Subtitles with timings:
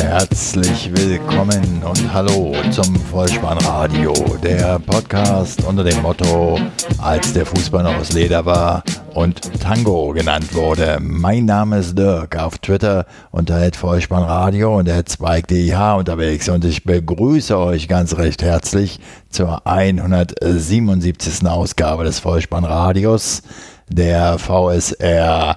[0.00, 6.56] Herzlich willkommen und hallo zum Vollspannradio, der Podcast unter dem Motto,
[6.98, 8.84] als der Fußball noch aus Leder war
[9.14, 10.98] und Tango genannt wurde.
[11.00, 17.58] Mein Name ist Dirk, auf Twitter unter Vollspannradio und der Zweig.dh unterwegs und ich begrüße
[17.58, 21.44] euch ganz recht herzlich zur 177.
[21.44, 23.42] Ausgabe des Vollspannradios,
[23.88, 25.56] der VSR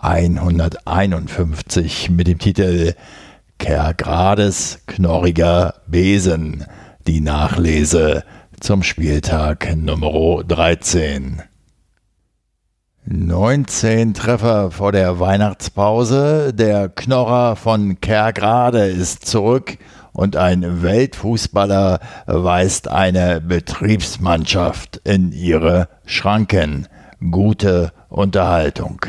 [0.00, 2.94] 151 mit dem Titel
[3.58, 6.66] Kergrades knorriger Besen.
[7.06, 8.24] Die Nachlese
[8.60, 11.42] zum Spieltag Nummer 13.
[13.04, 16.52] 19 Treffer vor der Weihnachtspause.
[16.54, 19.78] Der Knorrer von Kergrade ist zurück
[20.12, 26.86] und ein Weltfußballer weist eine Betriebsmannschaft in ihre Schranken.
[27.30, 29.04] Gute Unterhaltung.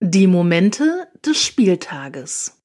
[0.00, 2.63] Die Momente des Spieltages.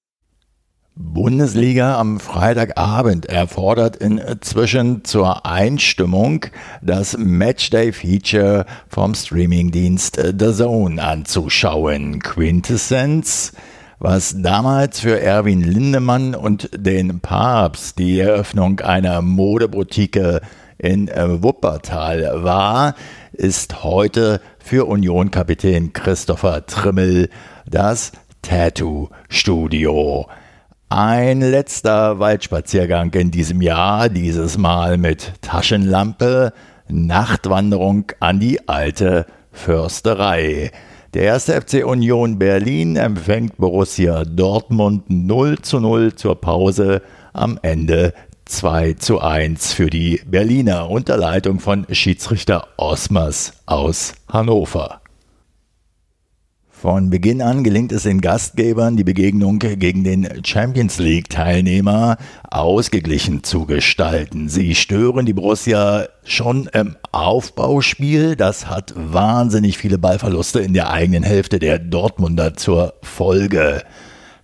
[1.01, 6.47] Bundesliga am Freitagabend erfordert inzwischen zur Einstimmung
[6.81, 12.19] das Matchday-Feature vom Streamingdienst The Zone anzuschauen.
[12.19, 13.53] Quintessenz,
[13.99, 20.41] was damals für Erwin Lindemann und den Papst die Eröffnung einer Modeboutique
[20.77, 22.93] in Wuppertal war,
[23.31, 27.29] ist heute für Union-Kapitän Christopher Trimmel
[27.65, 28.11] das
[28.41, 30.27] Tattoo-Studio.
[30.91, 36.51] Ein letzter Waldspaziergang in diesem Jahr, dieses Mal mit Taschenlampe,
[36.87, 40.71] Nachtwanderung an die alte Försterei.
[41.13, 48.15] Der erste FC Union Berlin empfängt Borussia Dortmund 0 zu 0 zur Pause, am Ende
[48.45, 54.98] 2 zu 1 für die Berliner unter Leitung von Schiedsrichter Osmers aus Hannover.
[56.81, 62.15] Von Beginn an gelingt es den Gastgebern, die Begegnung gegen den Champions League-Teilnehmer
[62.49, 64.47] ausgeglichen zu gestalten.
[64.47, 68.37] Sie stören die Borussia schon im Aufbauspiel.
[68.37, 73.83] Das hat wahnsinnig viele Ballverluste in der eigenen Hälfte der Dortmunder zur Folge.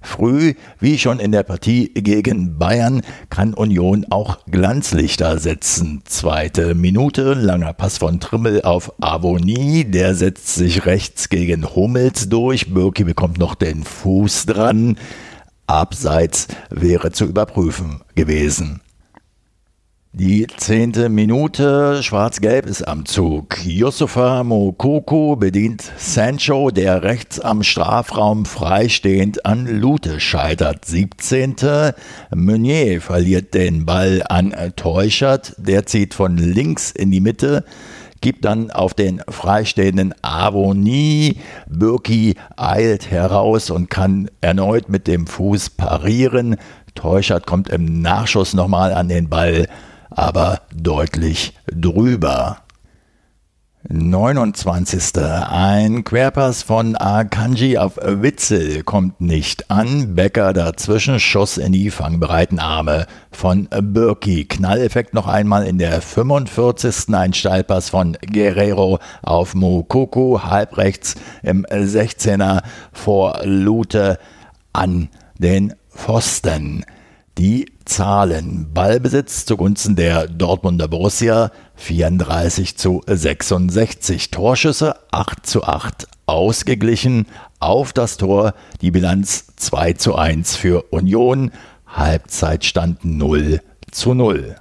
[0.05, 6.03] Früh, wie schon in der Partie gegen Bayern, kann Union auch Glanzlichter setzen.
[6.05, 12.73] Zweite Minute, langer Pass von Trimmel auf Avonie, der setzt sich rechts gegen Hummels durch.
[12.73, 14.97] Birki bekommt noch den Fuß dran.
[15.67, 18.81] Abseits wäre zu überprüfen gewesen.
[20.17, 23.65] Die zehnte Minute, Schwarz-Gelb ist am Zug.
[23.65, 30.85] Yusufa Mokoko bedient Sancho, der rechts am Strafraum freistehend an Lute scheitert.
[30.85, 31.57] 17.
[32.33, 37.65] Meunier verliert den Ball an Teuchert, der zieht von links in die Mitte
[38.21, 41.37] gibt dann auf den freistehenden Avoni.
[41.67, 46.55] Birki eilt heraus und kann erneut mit dem Fuß parieren.
[46.95, 49.67] Teuchert kommt im Nachschuss nochmal an den Ball
[50.15, 52.57] aber deutlich drüber.
[53.87, 55.15] 29.
[55.17, 60.15] Ein Querpass von Akanji auf Witzel kommt nicht an.
[60.15, 64.45] Becker dazwischen, Schuss in die fangbereiten Arme von Birki.
[64.45, 67.13] Knalleffekt noch einmal in der 45.
[67.13, 74.17] Ein Steilpass von Guerrero auf Mukoko, halbrechts im 16er vor Lute
[74.73, 76.85] an den Pfosten.
[77.38, 78.72] Die Zahlen.
[78.73, 84.31] Ballbesitz zugunsten der Dortmunder Borussia 34 zu 66.
[84.31, 87.28] Torschüsse 8 zu 8 ausgeglichen.
[87.59, 91.51] Auf das Tor die Bilanz 2 zu 1 für Union.
[91.85, 93.59] Halbzeitstand 0
[93.91, 94.56] zu 0.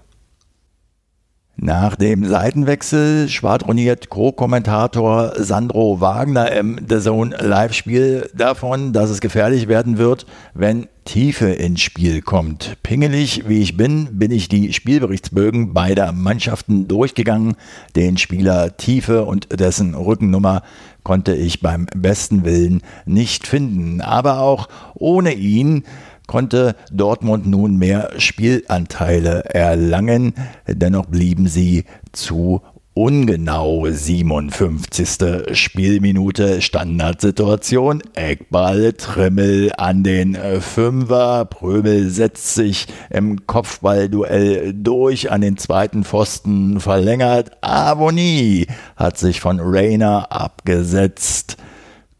[1.57, 9.69] Nach dem Seitenwechsel schwadroniert Co-Kommentator Sandro Wagner im The Zone Live-Spiel davon, dass es gefährlich
[9.69, 12.77] werden wird, wenn Tiefe ins Spiel kommt.
[12.83, 17.55] Pingelig wie ich bin, bin ich die Spielberichtsbögen beider Mannschaften durchgegangen.
[17.95, 20.63] Den Spieler Tiefe und dessen Rückennummer
[21.05, 24.01] konnte ich beim besten Willen nicht finden.
[24.01, 25.85] Aber auch ohne ihn
[26.27, 30.35] konnte Dortmund nun mehr Spielanteile erlangen,
[30.67, 32.63] dennoch blieben sie zu
[32.95, 33.87] ungenau.
[33.91, 35.57] 57.
[35.57, 38.03] Spielminute Standardsituation.
[38.15, 41.45] Eckball Trimmel an den Fünfer.
[41.45, 47.51] Pröbel setzt sich im Kopfballduell durch an den zweiten Pfosten verlängert.
[47.61, 48.67] Avoni
[48.97, 51.57] hat sich von Rainer abgesetzt.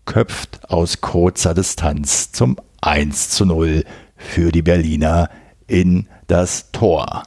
[0.07, 3.85] Köpft aus kurzer Distanz zum 1 zu 0
[4.17, 5.31] für die Berliner
[5.67, 7.23] in das Tor.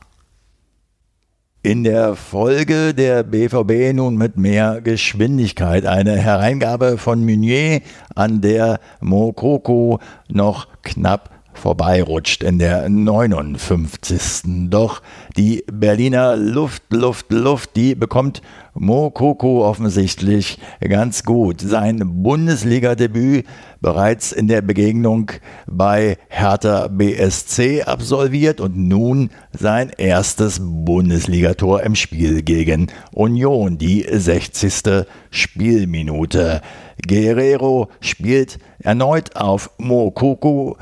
[1.64, 5.86] In der Folge der BVB nun mit mehr Geschwindigkeit.
[5.86, 7.82] Eine Hereingabe von Meunier,
[8.14, 10.00] an der Mokoko
[10.30, 14.70] noch knapp vorbeirutscht in der 59.
[14.70, 15.02] Doch
[15.36, 18.42] die Berliner Luft, Luft, Luft, die bekommt
[18.74, 21.62] Mokoko offensichtlich ganz gut.
[21.62, 23.46] Sein Bundesliga-Debüt
[23.82, 25.32] bereits in der Begegnung
[25.66, 35.06] bei Hertha BSC absolviert und nun sein erstes Bundesligator im Spiel gegen Union, die 60.
[35.32, 36.62] Spielminute.
[37.06, 40.78] Guerrero spielt erneut auf Mokoko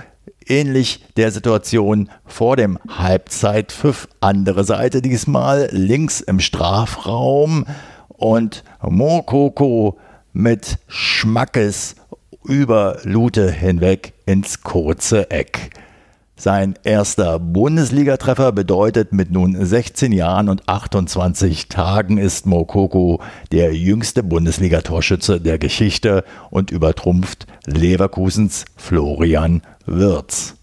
[0.48, 4.08] ähnlich der Situation vor dem Halbzeitpfiff.
[4.20, 7.66] Andere Seite diesmal links im Strafraum
[8.10, 9.98] und Mokoko
[10.34, 11.96] mit Schmackes
[12.44, 15.72] über Lute hinweg ins kurze Eck.
[16.38, 23.22] Sein erster Bundesligatreffer bedeutet, mit nun 16 Jahren und 28 Tagen ist Mokoko
[23.54, 30.55] der jüngste Bundesligatorschütze der Geschichte und übertrumpft Leverkusens Florian Wirtz.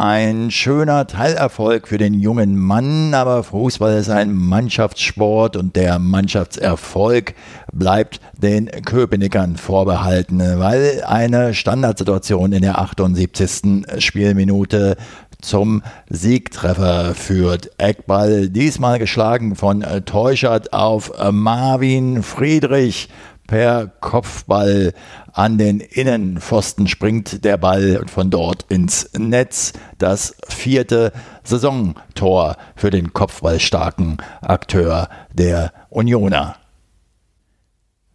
[0.00, 7.34] Ein schöner Teilerfolg für den jungen Mann, aber Fußball ist ein Mannschaftssport und der Mannschaftserfolg
[7.72, 13.86] bleibt den Köpenickern vorbehalten, weil eine Standardsituation in der 78.
[13.98, 14.96] Spielminute
[15.42, 17.72] zum Siegtreffer führt.
[17.78, 23.08] Eckball diesmal geschlagen von Teuchert auf Marvin Friedrich
[23.48, 24.92] per Kopfball
[25.32, 29.72] an den Innenpfosten springt der Ball und von dort ins Netz.
[29.98, 31.12] Das vierte
[31.42, 36.56] Saisontor für den kopfballstarken Akteur der Unioner.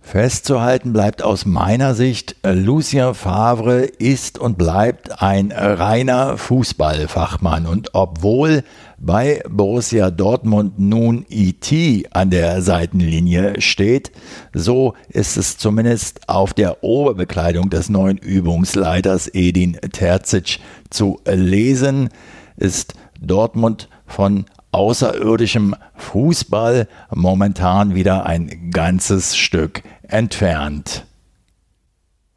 [0.05, 7.65] Festzuhalten bleibt aus meiner Sicht, Lucien Favre ist und bleibt ein reiner Fußballfachmann.
[7.65, 8.63] Und obwohl
[8.99, 14.11] bei Borussia Dortmund nun IT an der Seitenlinie steht,
[14.53, 20.59] so ist es zumindest auf der Oberbekleidung des neuen Übungsleiters Edin Terzic
[20.89, 22.09] zu lesen,
[22.57, 31.05] ist Dortmund von außerirdischem Fußball momentan wieder ein ganzes Stück entfernt.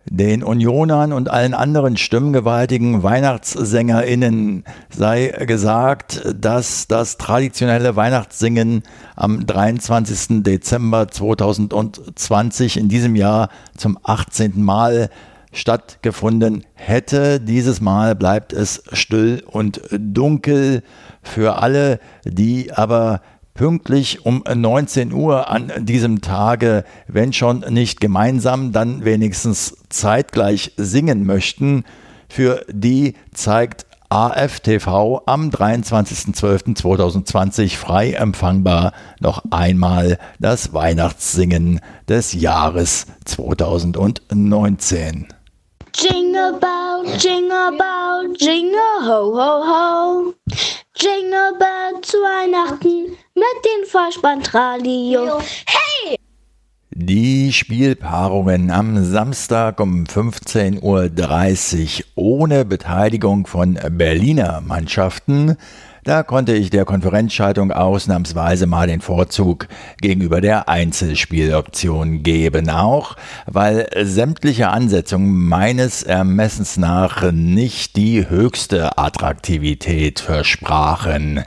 [0.08, 8.84] Den Unionern und allen anderen stimmgewaltigen WeihnachtssängerInnen sei gesagt, dass das traditionelle Weihnachtssingen
[9.16, 10.44] am 23.
[10.44, 14.62] Dezember 2020 in diesem Jahr zum 18.
[14.62, 15.10] Mal
[15.56, 17.40] stattgefunden hätte.
[17.40, 20.82] Dieses Mal bleibt es still und dunkel
[21.22, 23.22] für alle, die aber
[23.54, 31.24] pünktlich um 19 Uhr an diesem Tage, wenn schon nicht gemeinsam, dann wenigstens zeitgleich singen
[31.24, 31.84] möchten.
[32.28, 45.26] Für die zeigt AFTV am 23.12.2020 frei empfangbar noch einmal das Weihnachtssingen des Jahres 2019.
[45.98, 50.34] Jingle bell, jingle bell, jingle ho ho ho.
[50.94, 55.40] Jingle bell zu Weihnachten mit dem Vollspann-Radio.
[55.64, 56.16] Hey!
[56.90, 65.56] Die Spielpaarungen am Samstag um 15.30 Uhr ohne Beteiligung von Berliner Mannschaften
[66.06, 69.66] da konnte ich der Konferenzschaltung ausnahmsweise mal den Vorzug
[70.00, 73.16] gegenüber der Einzelspieloption geben, auch
[73.46, 81.42] weil sämtliche Ansetzungen meines Ermessens nach nicht die höchste Attraktivität versprachen.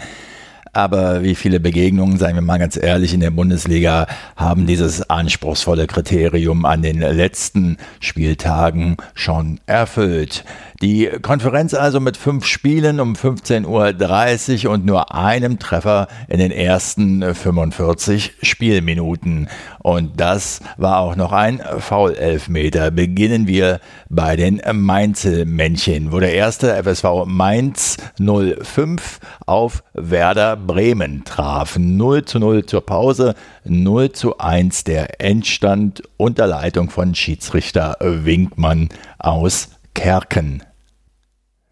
[0.73, 5.87] Aber wie viele Begegnungen, seien wir mal ganz ehrlich, in der Bundesliga haben dieses anspruchsvolle
[5.87, 10.43] Kriterium an den letzten Spieltagen schon erfüllt.
[10.81, 16.51] Die Konferenz also mit fünf Spielen um 15.30 Uhr und nur einem Treffer in den
[16.51, 19.49] ersten 45 Spielminuten.
[19.79, 22.91] Und das war auch noch ein Foul-Elfmeter.
[22.91, 31.77] Beginnen wir bei den Mainzelmännchen, wo der erste FSV Mainz 05 auf Werder Bremen traf.
[31.77, 38.87] 0 zu 0 zur Pause, 0 zu 1 der Endstand unter Leitung von Schiedsrichter Winkmann
[39.17, 40.63] aus Kerken.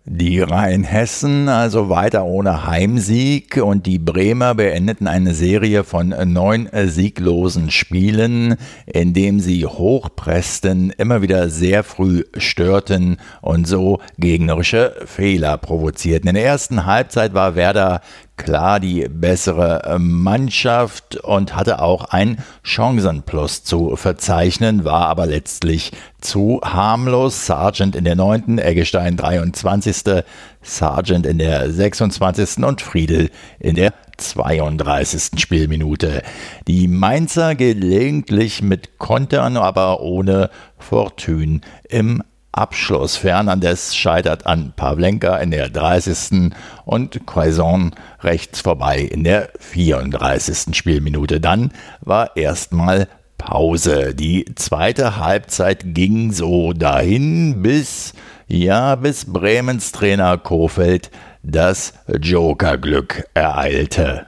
[0.09, 7.71] Die Rheinhessen also weiter ohne Heimsieg und die Bremer beendeten eine Serie von neun sieglosen
[7.71, 16.29] Spielen, indem sie hochpressten, immer wieder sehr früh störten und so gegnerische Fehler provozierten.
[16.29, 17.99] In der ersten Halbzeit war Werder
[18.37, 25.91] klar die bessere Mannschaft und hatte auch ein Chancenplus zu verzeichnen, war aber letztlich
[26.21, 27.45] zu harmlos.
[27.45, 30.23] Sargent in der 9., Eggestein 23.,
[30.61, 32.63] Sargent in der 26.
[32.63, 33.29] und Friedel
[33.59, 35.39] in der 32.
[35.39, 36.23] Spielminute.
[36.67, 42.23] Die Mainzer gelegentlich mit Kontern, aber ohne Fortune im
[42.57, 43.17] Abschluss.
[43.17, 46.51] Fernandes scheitert an Pavlenka in der 30.
[46.85, 50.75] und Quaison rechts vorbei in der 34.
[50.75, 51.39] Spielminute.
[51.39, 51.71] Dann
[52.01, 54.15] war erstmal Pause.
[54.15, 58.13] Die zweite Halbzeit ging so dahin bis,
[58.47, 61.11] ja, bis Bremens Trainer Kofeld
[61.43, 64.25] das Jokerglück ereilte.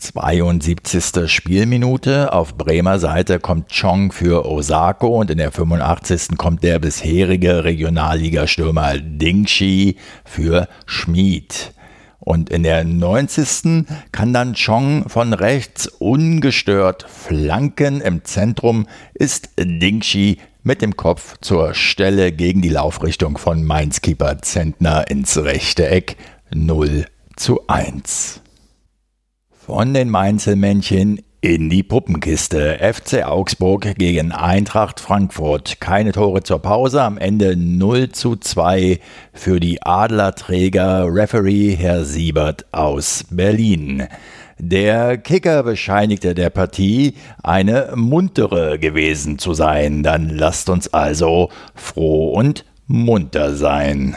[0.00, 1.30] 72.
[1.30, 2.32] Spielminute.
[2.32, 6.38] Auf Bremer Seite kommt Chong für Osako und in der 85.
[6.38, 11.72] kommt der bisherige Regionalligastürmer Dingshi für Schmid.
[12.18, 13.86] Und in der 90.
[14.12, 18.00] kann dann Chong von rechts ungestört flanken.
[18.00, 25.10] Im Zentrum ist Dingshi mit dem Kopf zur Stelle gegen die Laufrichtung von Mainz-Keeper Zentner
[25.10, 26.16] ins rechte Eck
[26.52, 28.40] 0 zu 1.
[29.72, 32.80] Von den Mainzelmännchen in die Puppenkiste.
[32.80, 35.80] FC Augsburg gegen Eintracht Frankfurt.
[35.80, 37.00] Keine Tore zur Pause.
[37.02, 38.98] Am Ende 0 zu 2
[39.32, 41.06] für die Adlerträger.
[41.06, 44.08] Referee Herr Siebert aus Berlin.
[44.58, 50.02] Der Kicker bescheinigte der Partie, eine muntere gewesen zu sein.
[50.02, 54.16] Dann lasst uns also froh und munter sein.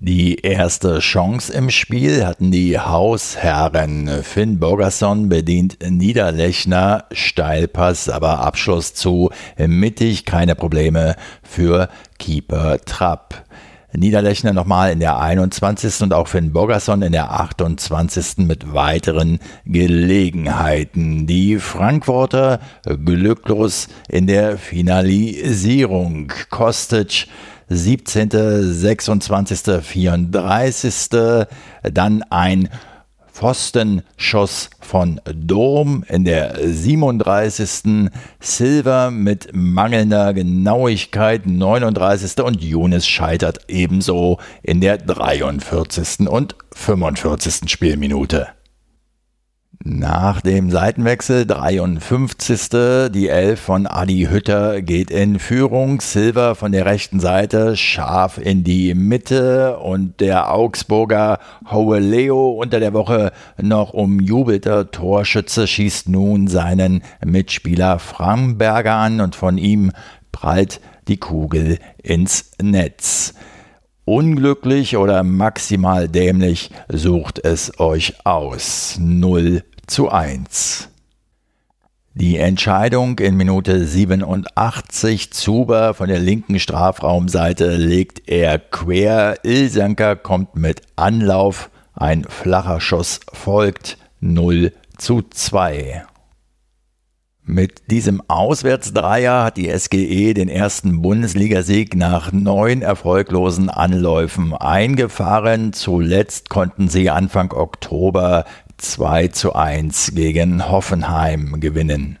[0.00, 4.22] Die erste Chance im Spiel hatten die Hausherren.
[4.22, 11.88] Finn Borgerson bedient Niederlechner, Steilpass, aber Abschluss zu mittig, keine Probleme für
[12.20, 13.44] Keeper Trapp.
[13.92, 16.02] Niederlechner nochmal in der 21.
[16.02, 18.46] und auch Finn Borgerson in der 28.
[18.46, 21.26] mit weiteren Gelegenheiten.
[21.26, 22.60] Die Frankfurter
[23.04, 26.32] glücklos in der Finalisierung.
[26.50, 27.26] Kostic
[27.68, 28.30] 17.,
[28.72, 31.08] 26., 34.
[31.82, 32.68] Dann ein
[33.38, 38.10] Pfostenschuss von Dom in der 37.
[38.40, 42.42] Silver mit mangelnder Genauigkeit 39.
[42.42, 46.28] und Younes scheitert ebenso in der 43.
[46.28, 47.70] und 45.
[47.70, 48.57] Spielminute.
[49.84, 53.10] Nach dem Seitenwechsel 53.
[53.12, 56.00] Die Elf von Adi Hütter geht in Führung.
[56.00, 61.38] Silver von der rechten Seite scharf in die Mitte und der Augsburger
[61.70, 69.36] Howe Leo unter der Woche noch umjubelter Torschütze schießt nun seinen Mitspieler Framberger an und
[69.36, 69.92] von ihm
[70.32, 73.32] prallt die Kugel ins Netz.
[74.08, 78.96] Unglücklich oder maximal dämlich, sucht es euch aus.
[78.98, 80.88] 0 zu 1.
[82.14, 85.30] Die Entscheidung in Minute 87.
[85.34, 89.40] Zuber von der linken Strafraumseite legt er quer.
[89.42, 91.68] Ilsanker kommt mit Anlauf.
[91.92, 96.06] Ein flacher Schuss folgt 0 zu 2.
[97.50, 105.72] Mit diesem Auswärtsdreier hat die SGE den ersten Bundesligasieg nach neun erfolglosen Anläufen eingefahren.
[105.72, 108.44] Zuletzt konnten sie Anfang Oktober
[108.76, 112.18] 2 zu 1 gegen Hoffenheim gewinnen.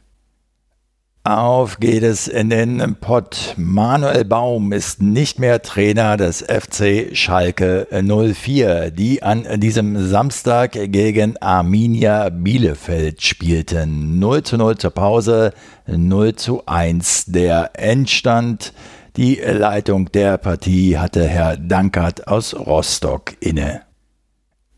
[1.28, 3.52] Auf geht es in den Pott.
[3.58, 11.36] Manuel Baum ist nicht mehr Trainer des FC Schalke 04, die an diesem Samstag gegen
[11.36, 14.18] Arminia Bielefeld spielten.
[14.18, 15.52] 0 zu 0 zur Pause,
[15.86, 18.72] 0 zu 1 der Endstand.
[19.18, 23.82] Die Leitung der Partie hatte Herr Dankert aus Rostock inne.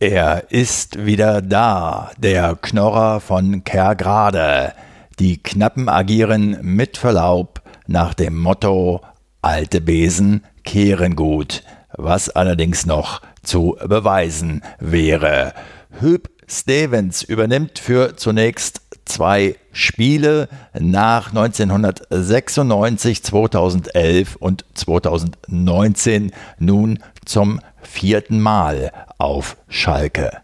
[0.00, 4.72] Er ist wieder da, der Knorrer von Kergrade.
[5.20, 9.02] Die Knappen agieren mit Verlaub nach dem Motto
[9.42, 11.62] alte Besen kehren gut,
[11.92, 15.52] was allerdings noch zu beweisen wäre.
[16.00, 28.40] Hüb Stevens übernimmt für zunächst zwei Spiele nach 1996, 2011 und 2019 nun zum vierten
[28.40, 30.40] Mal auf Schalke.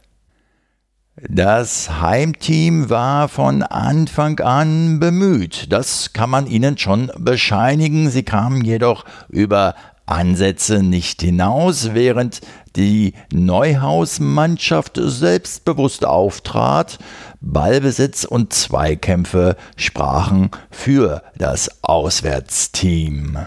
[1.22, 8.62] Das Heimteam war von Anfang an bemüht, das kann man ihnen schon bescheinigen, sie kamen
[8.62, 12.42] jedoch über Ansätze nicht hinaus, während
[12.76, 16.98] die Neuhaus-Mannschaft selbstbewusst auftrat,
[17.40, 23.38] Ballbesitz und Zweikämpfe sprachen für das Auswärtsteam.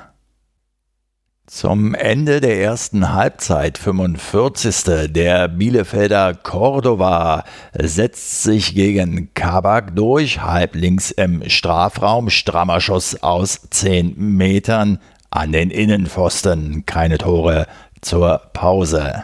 [1.50, 5.12] Zum Ende der ersten Halbzeit, 45.
[5.12, 14.14] Der Bielefelder Cordova setzt sich gegen Kabak durch, halblinks im Strafraum, strammer Schuss aus 10
[14.16, 15.00] Metern
[15.32, 17.66] an den Innenpfosten, keine Tore
[18.00, 19.24] zur Pause.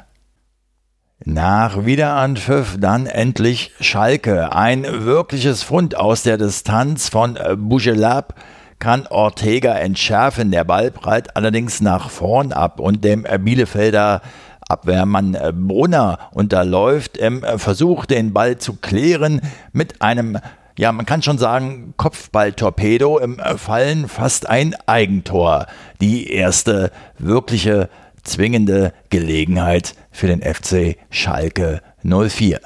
[1.25, 8.33] Nach Wiederanpfiff dann endlich Schalke, ein wirkliches Fund aus der Distanz von Bougelab,
[8.85, 10.51] kann Ortega entschärfen.
[10.51, 14.21] Der Ball prallt allerdings nach vorn ab und dem Bielefelder
[14.69, 19.41] Abwehrmann Brunner unterläuft im Versuch, den Ball zu klären
[19.73, 20.37] mit einem
[20.77, 25.65] ja, man kann schon sagen, Kopfballtorpedo im Fallen fast ein Eigentor.
[25.99, 27.89] Die erste wirkliche
[28.21, 32.59] zwingende Gelegenheit für den FC Schalke 04.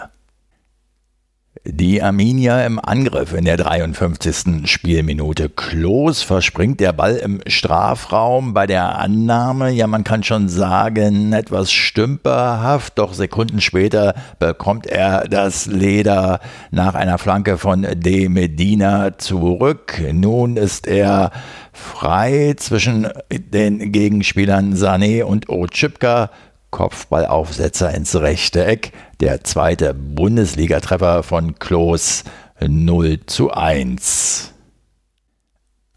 [1.72, 4.68] Die Arminia im Angriff in der 53.
[4.68, 5.50] Spielminute.
[5.50, 9.70] Klos verspringt der Ball im Strafraum bei der Annahme.
[9.70, 16.40] Ja, man kann schon sagen, etwas stümperhaft, doch Sekunden später bekommt er das Leder
[16.72, 20.02] nach einer Flanke von De Medina zurück.
[20.12, 21.32] Nun ist er
[21.72, 26.32] frei zwischen den Gegenspielern Sané und Ochipka.
[26.72, 28.92] Kopfballaufsetzer ins rechte Eck.
[29.20, 32.24] Der zweite Bundesligatreffer von Klos
[32.62, 34.54] 0 zu 1.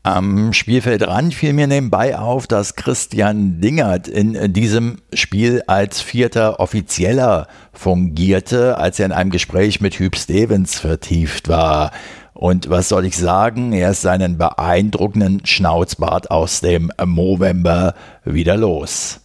[0.05, 7.47] Am Spielfeldrand fiel mir nebenbei auf, dass Christian Dingert in diesem Spiel als vierter Offizieller
[7.73, 11.93] fungierte, als er in einem Gespräch mit Hüb Stevens vertieft war.
[12.35, 19.21] Und was soll ich sagen, er ist seinen beeindruckenden Schnauzbart aus dem Movember wieder los.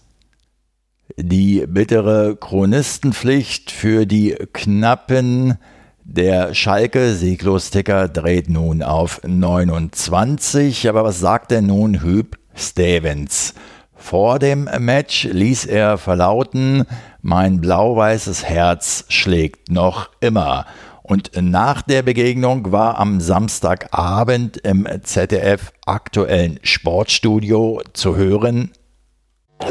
[1.20, 5.58] Die bittere Chronistenpflicht für die Knappen
[6.04, 10.88] der Schalke Sieglosticker dreht nun auf 29.
[10.88, 13.56] Aber was sagt denn nun Hüb Stevens?
[13.96, 16.86] Vor dem Match ließ er verlauten,
[17.24, 20.68] mein blau-weißes Herz schlägt noch immer.
[21.02, 28.72] Und nach der Begegnung war am Samstagabend im ZDF aktuellen Sportstudio zu hören,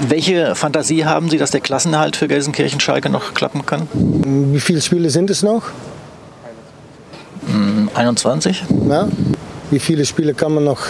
[0.01, 3.89] welche Fantasie haben Sie, dass der Klassenerhalt für Gelsenkirchen-Schalke noch klappen kann?
[3.93, 5.65] Wie viele Spiele sind es noch?
[7.95, 8.65] 21.
[8.89, 9.09] Ja.
[9.71, 10.81] Wie viele Spiele kann man noch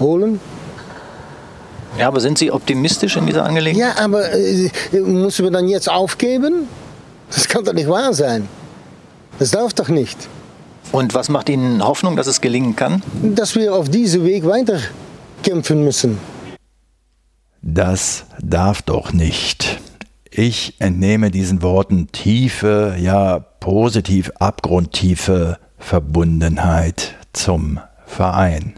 [0.00, 0.40] holen?
[1.98, 3.94] Ja, aber sind Sie optimistisch in dieser Angelegenheit?
[3.96, 6.68] Ja, aber äh, müssen wir dann jetzt aufgeben?
[7.30, 8.48] Das kann doch nicht wahr sein.
[9.38, 10.16] Das darf doch nicht.
[10.92, 13.02] Und was macht Ihnen Hoffnung, dass es gelingen kann?
[13.22, 14.78] Dass wir auf diesem Weg weiter
[15.42, 16.18] kämpfen müssen.
[17.66, 19.80] Das darf doch nicht.
[20.30, 28.74] Ich entnehme diesen Worten tiefe, ja positiv abgrundtiefe Verbundenheit zum Verein.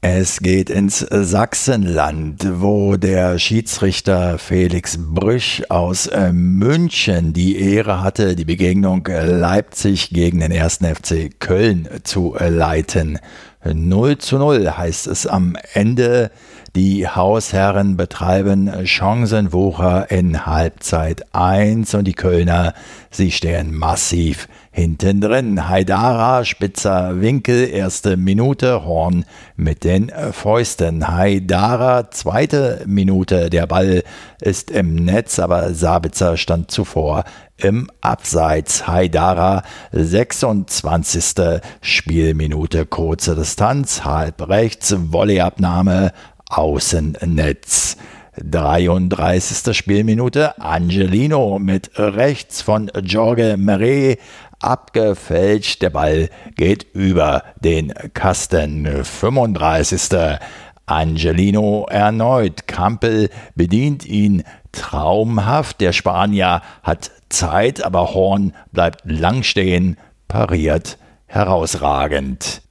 [0.00, 8.36] Es geht ins Sachsenland, wo der Schiedsrichter Felix Brüch aus äh, München die Ehre hatte,
[8.36, 10.82] die Begegnung Leipzig gegen den 1.
[10.84, 13.18] FC Köln zu leiten.
[13.64, 16.30] 0 zu 0 heißt es am Ende
[16.76, 22.72] die Hausherren betreiben Chancenwucher in Halbzeit 1 und die Kölner,
[23.10, 25.68] sie stehen massiv hinten drin.
[25.68, 29.24] Haidara, spitzer Winkel, erste Minute, Horn
[29.56, 31.08] mit den Fäusten.
[31.08, 34.04] Haidara, zweite Minute, der Ball
[34.40, 37.24] ist im Netz, aber Sabitzer stand zuvor
[37.56, 38.86] im Abseits.
[38.86, 41.60] Haidara, 26.
[41.80, 46.12] Spielminute, kurze Distanz, halb rechts, Volleyabnahme,
[46.50, 47.96] Außennetz.
[48.44, 49.76] 33.
[49.76, 54.18] Spielminute Angelino mit rechts von Jorge Meret
[54.60, 55.82] abgefälscht.
[55.82, 59.04] Der Ball geht über den Kasten.
[59.04, 60.38] 35.
[60.86, 62.66] Angelino erneut.
[62.66, 65.80] Kampel bedient ihn traumhaft.
[65.80, 69.96] Der Spanier hat Zeit, aber Horn bleibt lang stehen,
[70.28, 72.62] pariert herausragend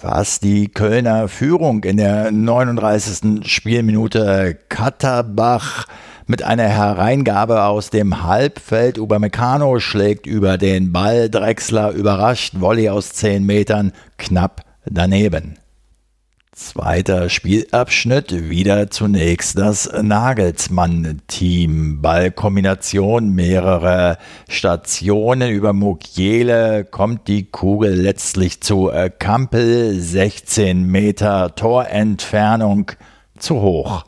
[0.00, 3.48] was die Kölner Führung in der 39.
[3.48, 5.86] Spielminute Katterbach
[6.28, 8.98] mit einer Hereingabe aus dem Halbfeld.
[8.98, 11.30] Upamecano schlägt über den Ball.
[11.30, 12.54] Drexler überrascht.
[12.58, 15.58] Volley aus 10 Metern knapp daneben.
[16.52, 22.02] Zweiter Spielabschnitt, wieder zunächst das Nagelsmann-Team.
[22.02, 25.50] Ballkombination, mehrere Stationen.
[25.50, 32.90] Über Mukiele kommt die Kugel letztlich zu Kampel, 16 Meter Torentfernung
[33.38, 34.07] zu hoch.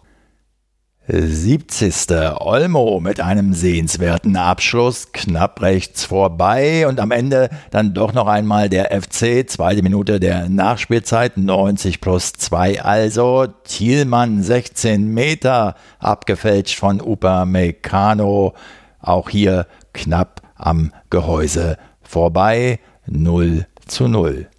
[1.13, 2.41] 70.
[2.41, 8.69] Olmo mit einem sehenswerten Abschluss, knapp rechts vorbei und am Ende dann doch noch einmal
[8.69, 17.01] der FC, zweite Minute der Nachspielzeit, 90 plus 2 also, Thielmann 16 Meter, abgefälscht von
[17.01, 18.55] Upamecano,
[19.01, 24.50] auch hier knapp am Gehäuse vorbei, 0 zu 0.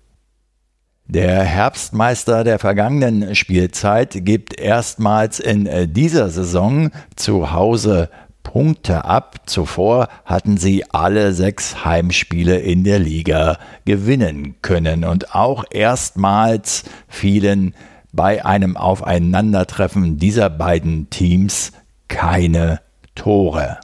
[1.12, 8.10] Der Herbstmeister der vergangenen Spielzeit gibt erstmals in äh, dieser Saison zu Hause
[8.44, 9.42] Punkte ab.
[9.46, 17.76] Zuvor hatten sie alle sechs Heimspiele in der Liga gewinnen können und auch erstmals fielen
[18.14, 21.74] bei einem Aufeinandertreffen dieser beiden Teams
[22.08, 22.80] keine
[23.16, 23.80] Tore.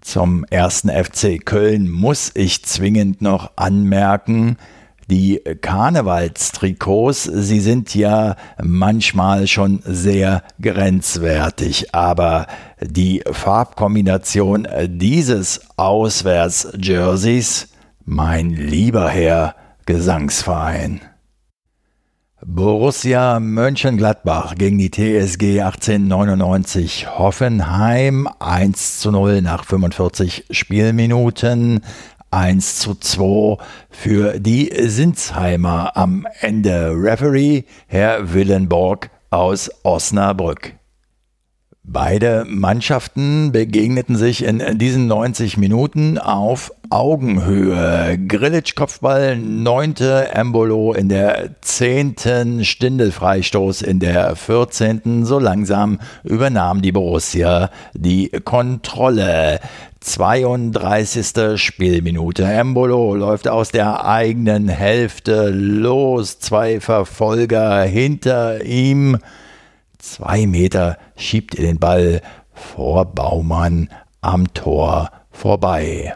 [0.00, 4.56] Zum ersten FC Köln muss ich zwingend noch anmerken,
[5.14, 12.48] die Karnevalstrikots, sie sind ja manchmal schon sehr grenzwertig, aber
[12.80, 17.68] die Farbkombination dieses Auswärtsjerseys,
[18.04, 19.54] mein lieber Herr
[19.86, 21.00] Gesangsverein.
[22.46, 31.80] Borussia Mönchengladbach gegen die TSG 1899 Hoffenheim 1 zu 0 nach 45 Spielminuten.
[32.34, 33.58] 1 zu 2
[33.90, 36.90] für die Sinsheimer am Ende.
[36.92, 40.74] Referee Herr Willenborg aus Osnabrück.
[41.86, 48.18] Beide Mannschaften begegneten sich in diesen 90 Minuten auf Augenhöhe.
[48.26, 55.26] Grillitsch Kopfball, neunte, Embolo in der zehnten, Stindelfreistoß in der 14.
[55.26, 59.60] So langsam übernahm die Borussia die Kontrolle.
[60.00, 61.60] 32.
[61.60, 62.44] Spielminute.
[62.44, 66.38] Embolo läuft aus der eigenen Hälfte los.
[66.38, 69.18] Zwei Verfolger hinter ihm.
[70.04, 72.20] Zwei Meter schiebt er den Ball
[72.52, 73.88] vor Baumann
[74.20, 76.14] am Tor vorbei.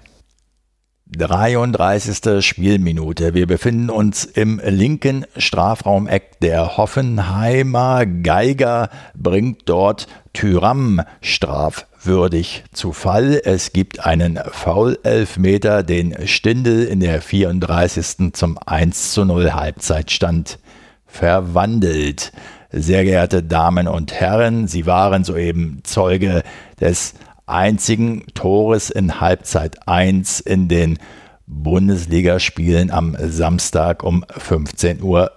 [1.07, 2.45] 33.
[2.45, 3.33] Spielminute.
[3.33, 8.05] Wir befinden uns im linken Strafraumeck der Hoffenheimer.
[8.05, 13.41] Geiger bringt dort Tyram strafwürdig zu Fall.
[13.43, 18.35] Es gibt einen Foul-Elfmeter, den Stindel in der 34.
[18.35, 20.59] zum 1 zu 0 Halbzeitstand
[21.07, 22.33] verwandelt.
[22.71, 26.43] Sehr geehrte Damen und Herren, Sie waren soeben Zeuge
[26.79, 27.15] des
[27.47, 30.99] einzigen Tores in Halbzeit 1 in den
[31.47, 35.31] Bundesligaspielen am Samstag um 15.30 Uhr.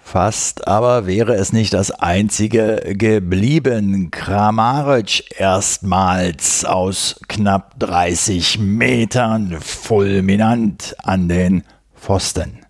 [0.00, 4.12] Fast aber wäre es nicht das einzige geblieben.
[4.12, 11.64] Kramaric erstmals aus knapp 30 Metern fulminant an den
[11.96, 12.65] Pfosten.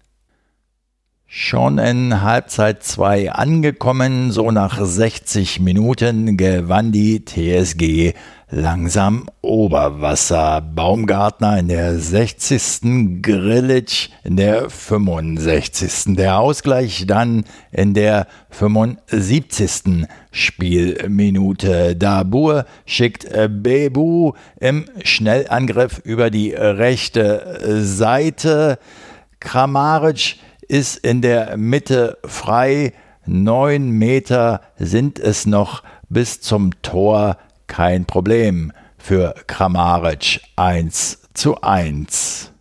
[1.39, 8.15] Schon in Halbzeit 2 angekommen, so nach 60 Minuten gewann die TSG
[8.49, 10.63] langsam Oberwasser.
[10.63, 13.21] Baumgartner in der 60.
[13.21, 16.17] Grillitsch in der 65.
[16.17, 20.07] Der Ausgleich dann in der 75.
[20.31, 21.97] Spielminute.
[21.97, 28.79] Dabur schickt Bebu im Schnellangriff über die rechte Seite.
[29.39, 30.37] Kramaric
[30.69, 32.93] ist in der Mitte frei.
[33.25, 37.39] Neun Meter sind es noch bis zum Tor.
[37.67, 42.53] Kein Problem für Kramaric 1 zu 1.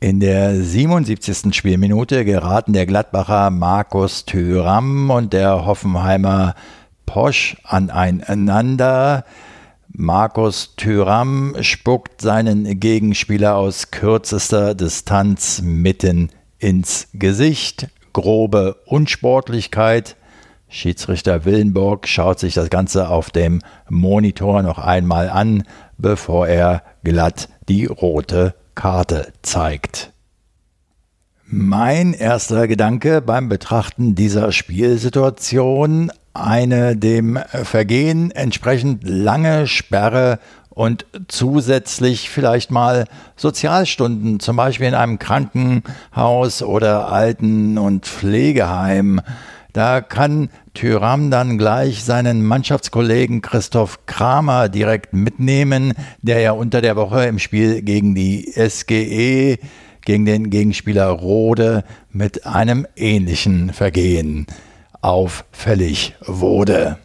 [0.00, 1.54] In der 77.
[1.54, 6.54] Spielminute geraten der Gladbacher Markus Thüram und der Hoffenheimer
[7.04, 9.24] Posch aneinander.
[9.88, 20.16] Markus Thüram spuckt seinen Gegenspieler aus kürzester Distanz mitten ins Gesicht, grobe Unsportlichkeit.
[20.68, 25.64] Schiedsrichter Willenburg schaut sich das Ganze auf dem Monitor noch einmal an,
[25.96, 30.12] bevor er glatt die rote Karte zeigt.
[31.46, 40.38] Mein erster Gedanke beim Betrachten dieser Spielsituation eine dem Vergehen entsprechend lange Sperre
[40.78, 49.20] und zusätzlich vielleicht mal Sozialstunden, zum Beispiel in einem Krankenhaus oder Alten- und Pflegeheim.
[49.72, 56.94] Da kann Tyram dann gleich seinen Mannschaftskollegen Christoph Kramer direkt mitnehmen, der ja unter der
[56.94, 59.58] Woche im Spiel gegen die SGE,
[60.02, 64.46] gegen den Gegenspieler Rode mit einem ähnlichen Vergehen
[65.00, 66.98] auffällig wurde.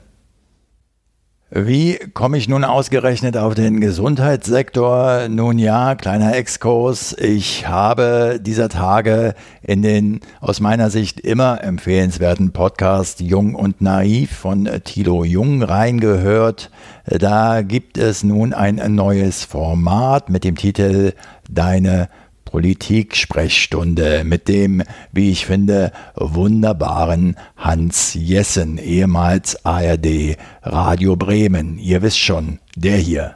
[1.55, 5.27] Wie komme ich nun ausgerechnet auf den Gesundheitssektor?
[5.29, 7.15] Nun ja, kleiner Exkurs.
[7.19, 14.31] Ich habe dieser Tage in den aus meiner Sicht immer empfehlenswerten Podcast Jung und Naiv
[14.31, 16.71] von Thilo Jung reingehört.
[17.05, 21.13] Da gibt es nun ein neues Format mit dem Titel
[21.47, 22.09] Deine
[22.53, 31.79] Politik-Sprechstunde mit dem, wie ich finde, wunderbaren Hans Jessen, ehemals ARD Radio Bremen.
[31.79, 33.33] Ihr wisst schon, der hier.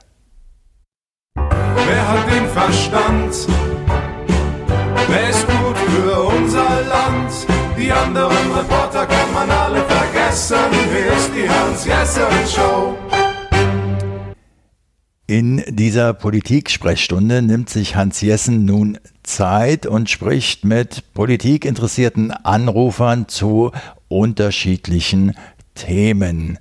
[1.36, 3.48] Wer hat den Verstand?
[5.10, 7.32] Wer ist gut für unser Land?
[7.76, 10.58] Die anderen Reporter kann man alle vergessen.
[10.94, 12.96] Hier ist die Hans Jessen Show.
[15.30, 23.74] In dieser Politik-Sprechstunde nimmt sich Hans Jessen nun Zeit und spricht mit politikinteressierten Anrufern zu
[24.08, 25.36] unterschiedlichen
[25.76, 26.58] Themen.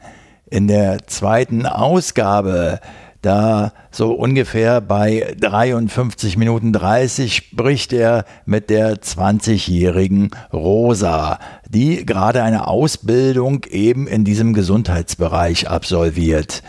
[0.51, 2.81] In der zweiten Ausgabe,
[3.23, 12.43] da so ungefähr bei 53 Minuten 30, spricht er mit der 20-jährigen Rosa, die gerade
[12.43, 16.65] eine Ausbildung eben in diesem Gesundheitsbereich absolviert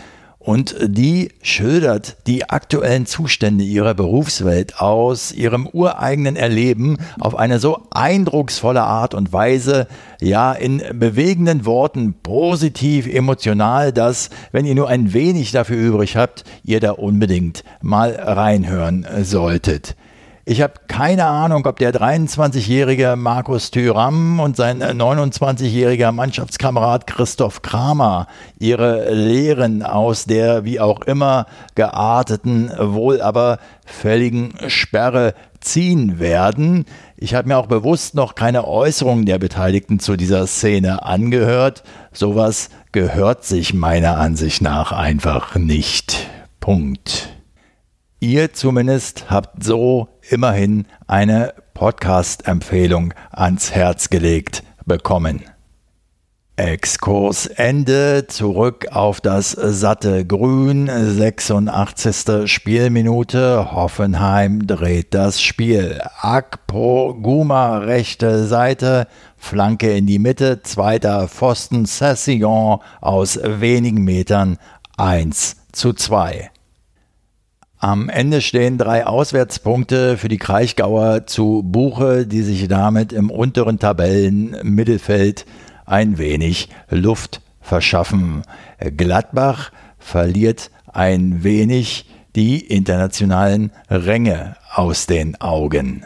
[0.48, 7.82] und die schildert die aktuellen Zustände ihrer Berufswelt aus ihrem ureigenen Erleben auf eine so
[7.90, 9.88] eindrucksvolle Art und Weise,
[10.22, 16.44] ja in bewegenden Worten, positiv, emotional, dass, wenn ihr nur ein wenig dafür übrig habt,
[16.64, 19.96] ihr da unbedingt mal reinhören solltet.
[20.50, 28.28] Ich habe keine Ahnung, ob der 23-jährige Markus Thüram und sein 29-jähriger Mannschaftskamerad Christoph Kramer
[28.58, 36.86] ihre Lehren aus der wie auch immer gearteten, wohl aber völligen Sperre ziehen werden.
[37.18, 41.82] Ich habe mir auch bewusst noch keine Äußerungen der Beteiligten zu dieser Szene angehört.
[42.10, 46.26] Sowas gehört sich meiner Ansicht nach einfach nicht.
[46.58, 47.28] Punkt.
[48.20, 55.42] Ihr zumindest habt so immerhin eine Podcast-Empfehlung ans Herz gelegt bekommen.
[56.58, 62.50] Exkurs Ende, zurück auf das satte Grün, 86.
[62.50, 66.00] Spielminute, Hoffenheim dreht das Spiel.
[66.20, 74.58] Akpo Guma rechte Seite, Flanke in die Mitte, zweiter Pfosten, Sessillon aus wenigen Metern
[74.96, 76.50] 1 zu 2.
[77.80, 83.78] Am Ende stehen drei Auswärtspunkte für die Kraichgauer zu Buche, die sich damit im unteren
[83.78, 85.46] Tabellenmittelfeld
[85.86, 88.42] ein wenig Luft verschaffen.
[88.96, 96.04] Gladbach verliert ein wenig die internationalen Ränge aus den Augen.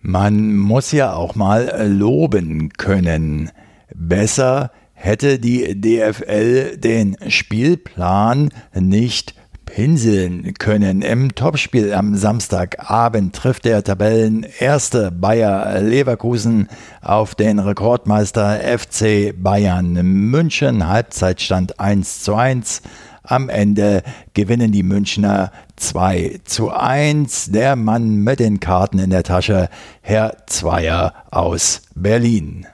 [0.00, 3.50] Man muss ja auch mal loben können.
[3.94, 9.37] Besser hätte die DFL den Spielplan nicht
[9.68, 11.02] pinseln können.
[11.02, 16.68] Im Topspiel am Samstagabend trifft der Tabellenerste Bayer Leverkusen
[17.02, 20.88] auf den Rekordmeister FC Bayern München.
[20.88, 22.82] Halbzeitstand 1 zu 1.
[23.22, 24.02] Am Ende
[24.32, 27.50] gewinnen die Münchner 2 zu 1.
[27.52, 29.68] Der Mann mit den Karten in der Tasche,
[30.00, 32.66] Herr Zweier aus Berlin.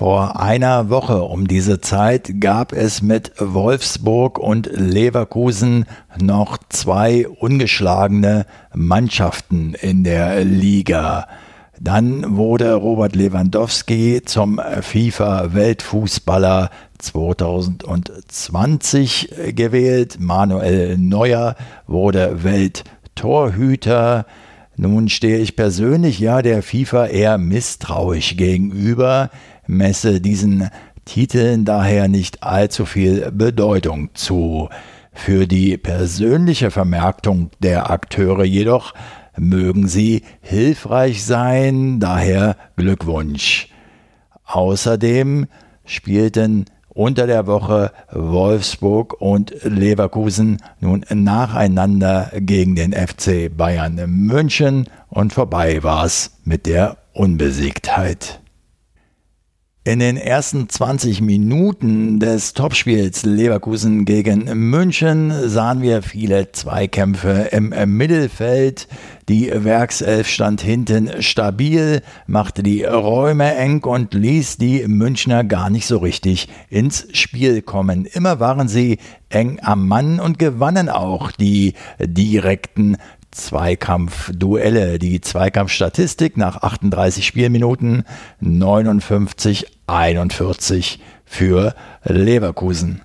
[0.00, 5.84] Vor einer Woche um diese Zeit gab es mit Wolfsburg und Leverkusen
[6.18, 11.28] noch zwei ungeschlagene Mannschaften in der Liga.
[11.78, 20.16] Dann wurde Robert Lewandowski zum FIFA-Weltfußballer 2020 gewählt.
[20.18, 24.24] Manuel Neuer wurde Welttorhüter.
[24.76, 29.28] Nun stehe ich persönlich ja der FIFA eher misstrauisch gegenüber
[29.70, 30.68] messe diesen
[31.04, 34.68] Titeln daher nicht allzu viel Bedeutung zu.
[35.12, 38.94] Für die persönliche Vermarktung der Akteure jedoch
[39.36, 43.68] mögen sie hilfreich sein, daher Glückwunsch.
[44.44, 45.46] Außerdem
[45.84, 55.32] spielten unter der Woche Wolfsburg und Leverkusen nun nacheinander gegen den FC Bayern München und
[55.32, 58.40] vorbei war's mit der Unbesiegtheit.
[59.90, 67.74] In den ersten 20 Minuten des Topspiels Leverkusen gegen München sahen wir viele Zweikämpfe im
[67.96, 68.86] Mittelfeld.
[69.28, 75.88] Die Werkself stand hinten stabil, machte die Räume eng und ließ die Münchner gar nicht
[75.88, 78.04] so richtig ins Spiel kommen.
[78.04, 78.98] Immer waren sie
[79.28, 82.96] eng am Mann und gewannen auch die direkten
[83.30, 84.98] Zweikampfduelle.
[84.98, 88.04] Die Zweikampfstatistik nach 38 Spielminuten
[88.40, 93.02] 59 41 für Leverkusen.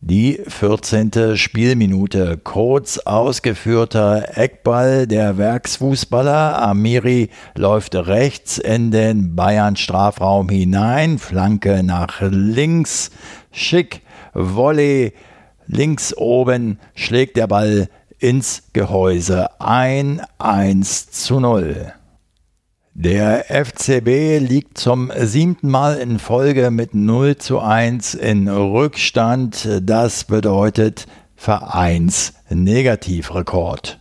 [0.00, 1.36] Die 14.
[1.36, 2.36] Spielminute.
[2.36, 6.60] Kurz ausgeführter Eckball der Werksfußballer.
[6.60, 11.18] Amiri läuft rechts in den Bayern-Strafraum hinein.
[11.18, 13.12] Flanke nach links.
[13.50, 14.02] Schick.
[14.34, 15.14] Volley.
[15.66, 17.88] Links oben schlägt der Ball
[18.24, 19.60] ins Gehäuse.
[19.60, 21.92] Ein 1 zu 0.
[22.94, 29.68] Der FCB liegt zum siebten Mal in Folge mit 0 zu 1 in Rückstand.
[29.82, 31.04] Das bedeutet
[31.36, 34.00] Vereinsnegativrekord.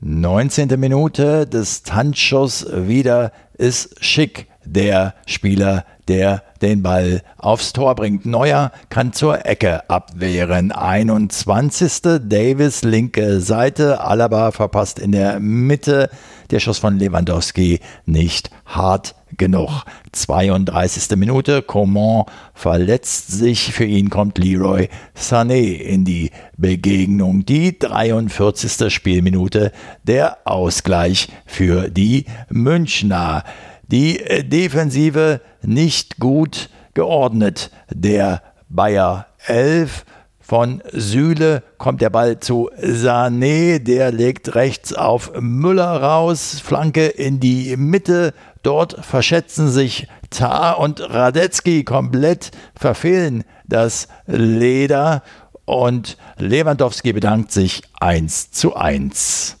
[0.00, 0.80] 19.
[0.80, 8.26] Minute des Tanzschuss wieder ist Schick, der Spieler, der den Ball aufs Tor bringt.
[8.26, 10.72] Neuer kann zur Ecke abwehren.
[10.72, 12.00] 21.
[12.22, 14.00] Davis linke Seite.
[14.00, 16.10] Alaba verpasst in der Mitte.
[16.50, 19.70] Der Schuss von Lewandowski nicht hart genug.
[20.12, 21.16] 32.
[21.16, 21.62] Minute.
[21.62, 23.72] Coman verletzt sich.
[23.72, 27.44] Für ihn kommt Leroy Sané in die Begegnung.
[27.44, 28.92] Die 43.
[28.92, 29.72] Spielminute.
[30.02, 33.44] Der Ausgleich für die Münchner.
[33.88, 37.70] Die Defensive nicht gut geordnet.
[37.90, 40.04] Der Bayer 11
[40.40, 47.38] von Süle kommt der Ball zu Sané, der legt rechts auf Müller raus, Flanke in
[47.38, 55.22] die Mitte, dort verschätzen sich Tar und Radetzky komplett, verfehlen das Leder
[55.66, 59.58] und Lewandowski bedankt sich 1 zu 1.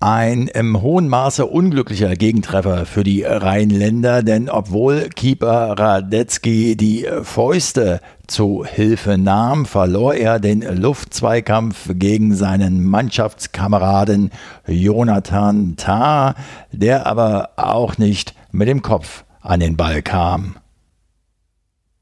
[0.00, 8.00] Ein im hohen Maße unglücklicher Gegentreffer für die Rheinländer, denn obwohl Keeper Radetzky die Fäuste
[8.28, 14.30] zu Hilfe nahm, verlor er den Luftzweikampf gegen seinen Mannschaftskameraden
[14.68, 16.36] Jonathan Tah,
[16.70, 20.58] der aber auch nicht mit dem Kopf an den Ball kam.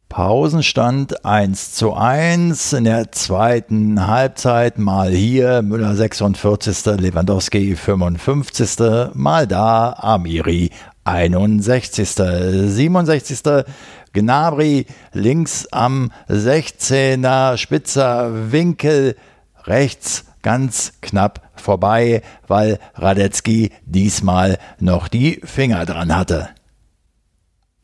[0.08, 2.72] Pausenstand 1 zu 1.
[2.72, 6.86] In der zweiten Halbzeit mal hier Müller 46.
[6.98, 9.12] Lewandowski 55.
[9.14, 10.70] Mal da Amiri
[11.04, 12.08] 61.
[12.08, 13.64] 67.
[14.12, 19.16] Gnabry links am 16er spitzer Winkel
[19.64, 26.48] rechts ganz knapp vorbei, weil Radetzky diesmal noch die Finger dran hatte.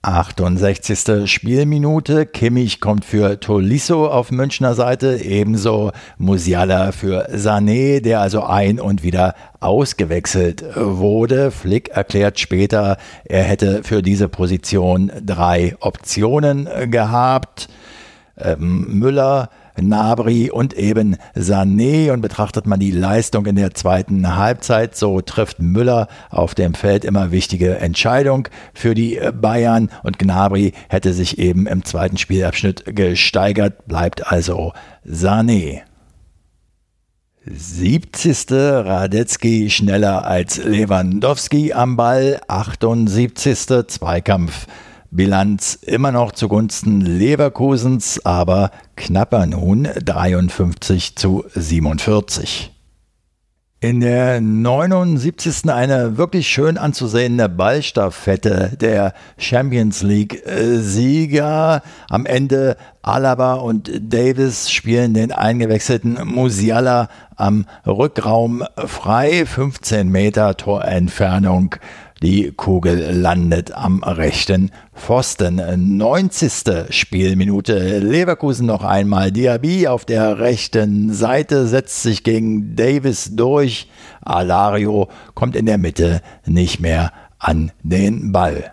[0.03, 1.31] 68.
[1.31, 2.27] Spielminute.
[2.27, 9.05] Kimmich kommt für Tolisso auf Münchner Seite, ebenso Musiala für Sané, der also ein- und
[9.05, 11.53] wieder ausgewechselt wurde.
[11.53, 17.69] Flick erklärt später, er hätte für diese Position drei Optionen gehabt.
[18.37, 22.13] Ähm, Müller, Nabri und eben Sané.
[22.13, 27.05] Und betrachtet man die Leistung in der zweiten Halbzeit, so trifft Müller auf dem Feld
[27.05, 29.91] immer wichtige Entscheidung für die Bayern.
[30.03, 34.73] Und Gnabry hätte sich eben im zweiten Spielabschnitt gesteigert, bleibt also
[35.07, 35.83] Sané.
[37.45, 38.53] 70.
[38.53, 42.41] Radetzky schneller als Lewandowski am Ball.
[42.47, 43.89] 78.
[43.89, 44.69] Zweikampf
[45.15, 52.73] Bilanz immer noch zugunsten Leverkusens, aber knapper nun 53 zu 47.
[53.81, 55.69] In der 79.
[55.69, 61.83] eine wirklich schön anzusehende Ballstaffette der Champions League-Sieger.
[62.09, 69.45] Am Ende Alaba und Davis spielen den eingewechselten Musiala am Rückraum frei.
[69.45, 71.75] 15 Meter Torentfernung
[72.23, 75.61] die Kugel landet am rechten Pfosten.
[75.99, 76.87] 90.
[76.91, 77.99] Spielminute.
[77.99, 79.33] Leverkusen noch einmal.
[79.33, 83.91] Diaby auf der rechten Seite setzt sich gegen Davis durch.
[84.21, 88.73] Alario kommt in der Mitte nicht mehr an den Ball.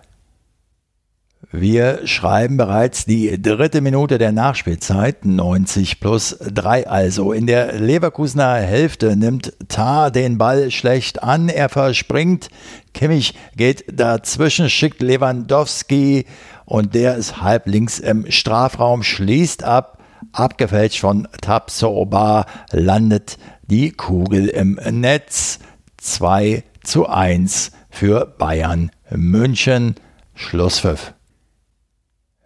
[1.52, 7.32] Wir schreiben bereits die dritte Minute der Nachspielzeit, 90 plus 3 also.
[7.32, 12.50] In der Leverkusener Hälfte nimmt Tar den Ball schlecht an, er verspringt,
[12.92, 16.26] Kimmich geht dazwischen, schickt Lewandowski
[16.64, 19.98] und der ist halb links im Strafraum, schließt ab,
[20.32, 25.58] abgefälscht von Tapsoba, landet die Kugel im Netz.
[25.98, 29.96] 2 zu 1 für Bayern München.
[30.34, 31.12] Schlusspfiff.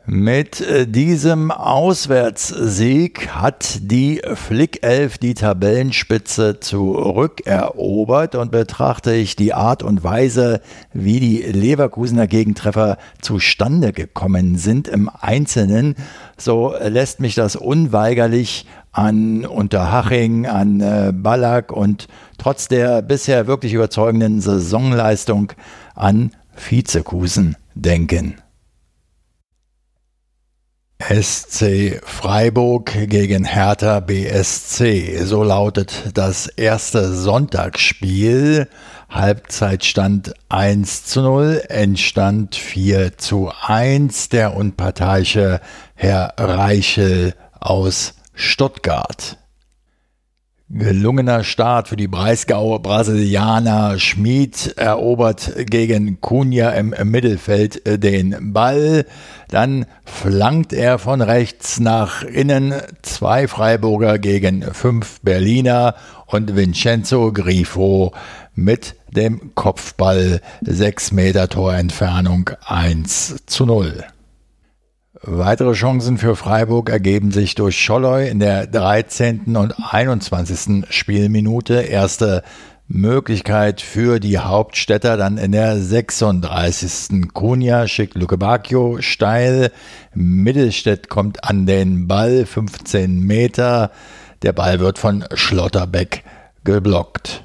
[0.07, 9.83] Mit äh, diesem Auswärtssieg hat die Flickelf die Tabellenspitze zurückerobert und betrachte ich die Art
[9.83, 10.61] und Weise,
[10.93, 15.97] wie die Leverkusener Gegentreffer zustande gekommen sind im Einzelnen,
[16.37, 23.73] so lässt mich das unweigerlich an Unterhaching, an äh, Ballack und trotz der bisher wirklich
[23.73, 25.53] überzeugenden Saisonleistung
[25.95, 28.44] an Vizekusen denken.
[31.11, 35.23] SC Freiburg gegen Hertha BSC.
[35.25, 38.69] So lautet das erste Sonntagsspiel.
[39.11, 44.31] Halbzeitstand 1 zu 0, Endstand 4 zu 1.
[44.31, 45.61] Der unparteiische
[45.95, 49.37] Herr Reichel aus Stuttgart.
[50.71, 53.99] Gelungener Start für die Breisgauer Brasilianer.
[53.99, 59.05] Schmid erobert gegen Cunha im Mittelfeld den Ball.
[59.51, 62.73] Dann flankt er von rechts nach innen.
[63.03, 65.97] Zwei Freiburger gegen fünf Berliner
[66.27, 68.15] und Vincenzo Grifo
[68.55, 70.41] mit dem Kopfball.
[70.63, 74.05] Sechs Meter Torentfernung 1 zu 0.
[75.27, 79.57] Weitere Chancen für Freiburg ergeben sich durch Scholloy in der 13.
[79.57, 80.85] und 21.
[80.91, 81.81] Spielminute.
[81.81, 82.43] Erste
[82.89, 87.33] Möglichkeit für die Hauptstädter dann in der 36.
[87.33, 89.73] Kunja schickt Luke Bacchio steil.
[90.13, 93.93] Mittelstädt kommt an den Ball, 15 Meter.
[94.43, 96.23] Der Ball wird von Schlotterbeck
[96.65, 97.45] geblockt.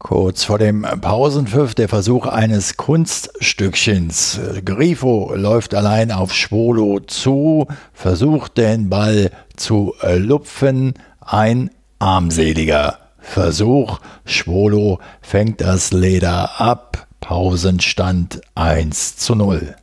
[0.00, 4.40] Kurz vor dem Pausenpfiff der Versuch eines Kunststückchens.
[4.64, 10.94] Grifo läuft allein auf Schwolo zu, versucht den Ball zu lupfen.
[11.20, 14.00] Ein armseliger Versuch.
[14.24, 17.06] Schwolo fängt das Leder ab.
[17.20, 19.76] Pausenstand 1 zu 0.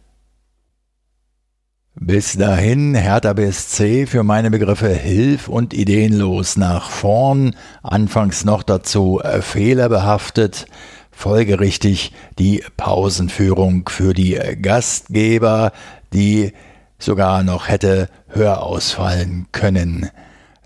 [2.00, 9.20] Bis dahin Hertha BSC für meine Begriffe hilf- und ideenlos nach vorn, anfangs noch dazu
[9.24, 10.68] äh, fehlerbehaftet,
[11.12, 15.72] folgerichtig die Pausenführung für die äh, Gastgeber,
[16.14, 16.54] die
[17.00, 20.12] sogar noch hätte höher ausfallen können.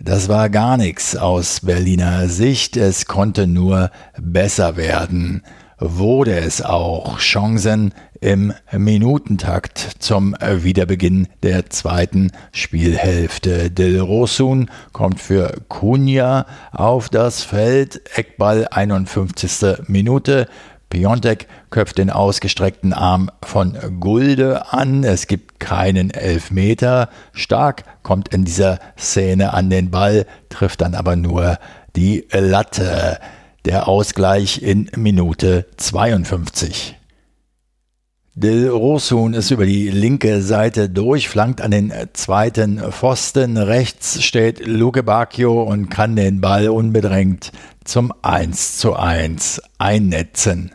[0.02, 5.44] Das war gar nichts aus Berliner Sicht, es konnte nur besser werden.
[5.84, 13.72] Wurde es auch Chancen im Minutentakt zum Wiederbeginn der zweiten Spielhälfte.
[13.72, 18.00] Del Rosun kommt für Cunha auf das Feld.
[18.16, 19.88] Eckball 51.
[19.88, 20.48] Minute.
[20.92, 25.04] Piontek köpft den ausgestreckten Arm von Gulde an.
[25.04, 27.10] Es gibt keinen Elfmeter.
[27.34, 31.58] Stark kommt in dieser Szene an den Ball, trifft dann aber nur
[31.96, 33.18] die Latte.
[33.66, 36.98] Der Ausgleich in Minute 52.
[38.34, 43.58] Del Rosun ist über die linke Seite durch, flankt an den zweiten Pfosten.
[43.58, 47.52] Rechts steht Luke Bacchio und kann den Ball unbedrängt
[47.84, 50.74] zum 1 zu 1 einnetzen.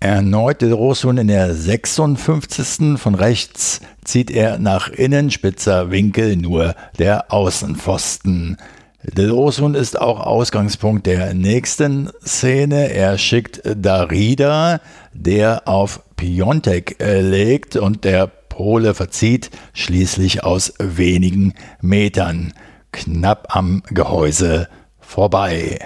[0.00, 2.98] Erneut Del Rosun in der 56.
[2.98, 8.56] Von rechts zieht er nach innen, spitzer Winkel nur der Außenpfosten.
[9.02, 12.92] Del Rosun ist auch Ausgangspunkt der nächsten Szene.
[12.92, 14.80] Er schickt Darida,
[15.14, 22.52] der auf Piontek äh, legt und der Pole verzieht schließlich aus wenigen Metern
[22.92, 25.78] knapp am Gehäuse vorbei.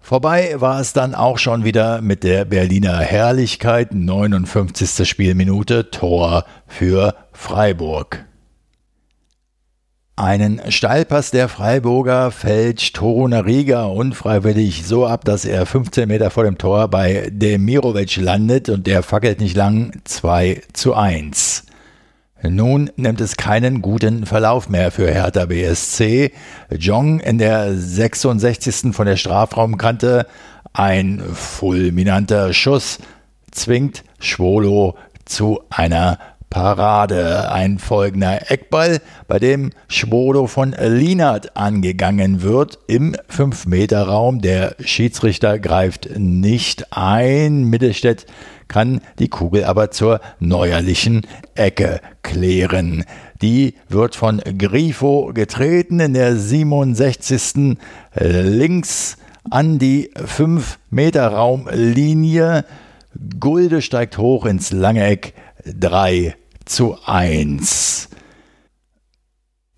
[0.00, 5.06] Vorbei war es dann auch schon wieder mit der Berliner Herrlichkeit, 59.
[5.06, 8.24] Spielminute, Tor für Freiburg.
[10.16, 16.56] Einen Steilpass der Freiburger fälscht Torunariga unfreiwillig so ab, dass er 15 Meter vor dem
[16.56, 21.64] Tor bei Demirovic landet und der fackelt nicht lang 2 zu 1.
[22.44, 26.30] Nun nimmt es keinen guten Verlauf mehr für Hertha BSC.
[26.70, 28.94] Jong in der 66.
[28.94, 30.28] von der Strafraumkante,
[30.72, 32.98] ein fulminanter Schuss,
[33.50, 34.94] zwingt Schwolo
[35.24, 36.18] zu einer
[36.54, 37.50] Parade.
[37.50, 44.40] Ein folgender Eckball, bei dem Schwodo von Lienert angegangen wird im 5-Meter-Raum.
[44.40, 47.64] Der Schiedsrichter greift nicht ein.
[47.64, 48.26] Mittelstädt
[48.68, 51.22] kann die Kugel aber zur neuerlichen
[51.56, 53.04] Ecke klären.
[53.42, 57.78] Die wird von Grifo getreten in der 67.
[58.14, 59.16] links
[59.50, 62.64] an die 5-Meter-Raumlinie.
[63.40, 65.34] Gulde steigt hoch ins lange Eck.
[65.66, 68.08] 3 zu 1.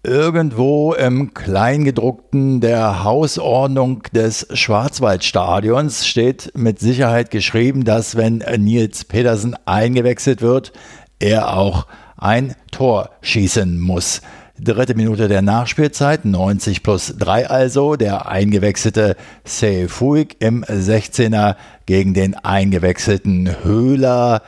[0.02, 9.56] Irgendwo im Kleingedruckten der Hausordnung des Schwarzwaldstadions steht mit Sicherheit geschrieben, dass wenn Nils Pedersen
[9.64, 10.72] eingewechselt wird,
[11.18, 14.22] er auch ein Tor schießen muss.
[14.58, 22.36] Dritte Minute der Nachspielzeit, 90 plus 3 also, der eingewechselte Seyfuig im 16er gegen den
[22.36, 24.42] eingewechselten Höhler.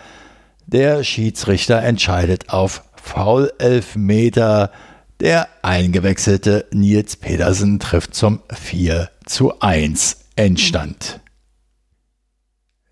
[0.70, 4.70] Der Schiedsrichter entscheidet auf Foul-Elfmeter.
[5.18, 11.20] Der eingewechselte Nils Pedersen trifft zum 4 zu 1 Endstand.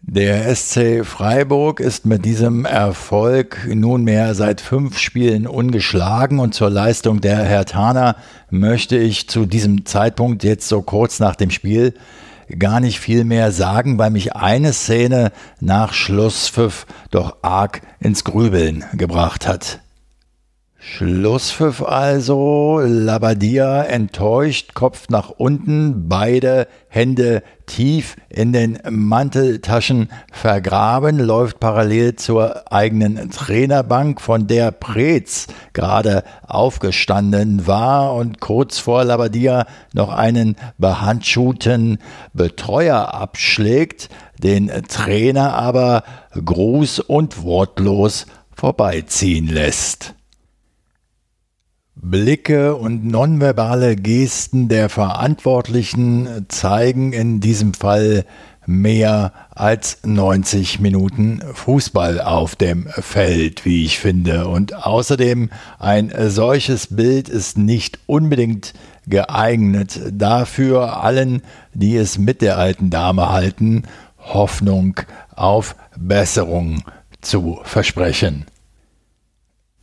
[0.01, 7.21] Der SC Freiburg ist mit diesem Erfolg nunmehr seit fünf Spielen ungeschlagen und zur Leistung
[7.21, 8.17] der Hertaner
[8.49, 11.93] möchte ich zu diesem Zeitpunkt jetzt so kurz nach dem Spiel
[12.59, 18.85] gar nicht viel mehr sagen, weil mich eine Szene nach Schlusspfiff doch arg ins Grübeln
[18.95, 19.81] gebracht hat.
[20.89, 31.59] Schlusspfiff also, Labadia enttäuscht, Kopf nach unten, beide Hände tief in den Manteltaschen vergraben, läuft
[31.59, 40.13] parallel zur eigenen Trainerbank, von der Preetz gerade aufgestanden war und kurz vor Labadia noch
[40.13, 41.99] einen behandschuhten
[42.33, 44.09] Betreuer abschlägt,
[44.41, 46.05] den Trainer aber
[46.37, 50.15] gruß- und wortlos vorbeiziehen lässt.
[51.97, 58.27] Blicke und nonverbale Gesten der Verantwortlichen zeigen in diesem Fall
[58.67, 64.47] mehr als 90 Minuten Fußball auf dem Feld, wie ich finde.
[64.49, 68.75] Und außerdem ein solches Bild ist nicht unbedingt
[69.07, 71.43] geeignet dafür, allen,
[71.73, 73.85] die es mit der alten Dame halten,
[74.19, 75.01] Hoffnung
[75.35, 76.83] auf Besserung
[77.23, 78.45] zu versprechen.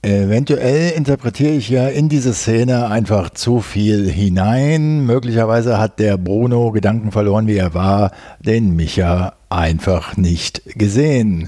[0.05, 5.05] Eventuell interpretiere ich ja in diese Szene einfach zu viel hinein.
[5.05, 11.47] Möglicherweise hat der Bruno Gedanken verloren, wie er war, den Micha einfach nicht gesehen.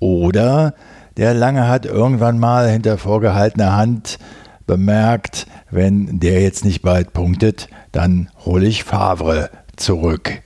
[0.00, 0.74] Oder
[1.16, 4.18] der Lange hat irgendwann mal hinter vorgehaltener Hand
[4.66, 10.42] bemerkt, wenn der jetzt nicht bald punktet, dann hole ich Favre zurück.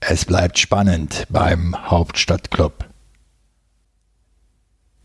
[0.00, 2.89] Es bleibt spannend beim Hauptstadtclub.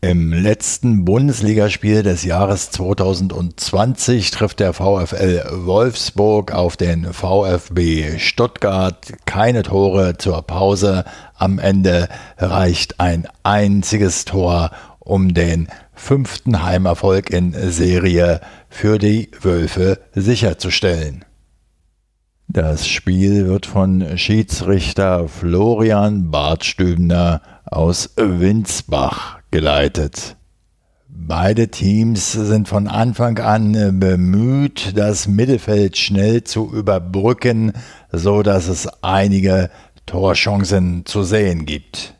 [0.02, 9.14] Im letzten Bundesligaspiel des Jahres 2020 trifft der VfL Wolfsburg auf den VfB Stuttgart.
[9.24, 11.04] Keine Tore zur Pause.
[11.34, 19.98] Am Ende reicht ein einziges Tor, um den fünften Heimerfolg in Serie für die Wölfe
[20.14, 21.24] sicherzustellen.
[22.48, 30.36] Das Spiel wird von Schiedsrichter Florian Bartstübner aus Winsbach geleitet.
[31.08, 37.72] Beide Teams sind von Anfang an bemüht, das Mittelfeld schnell zu überbrücken,
[38.12, 39.70] so dass es einige
[40.04, 42.16] Torchancen zu sehen gibt.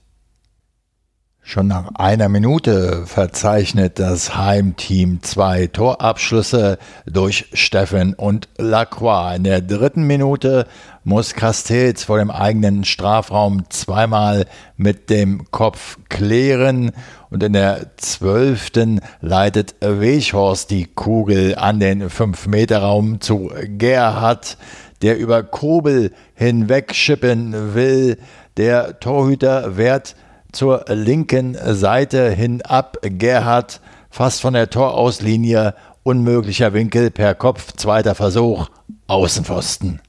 [1.48, 6.76] Schon nach einer Minute verzeichnet das Heimteam zwei Torabschlüsse
[7.06, 9.36] durch Steffen und Lacroix.
[9.36, 10.66] In der dritten Minute
[11.04, 16.90] muss Castells vor dem eigenen Strafraum zweimal mit dem Kopf klären
[17.30, 24.56] und in der zwölften leitet Weghorst die Kugel an den 5-Meter-Raum zu Gerhard,
[25.02, 28.18] der über Kobel hinweg schippen will.
[28.56, 30.16] Der Torhüter wehrt
[30.52, 32.98] zur linken Seite hin ab.
[33.02, 35.74] Gerhard fast von der Torauslinie.
[36.02, 37.72] Unmöglicher Winkel per Kopf.
[37.76, 38.68] Zweiter Versuch.
[39.08, 40.00] Außenpfosten.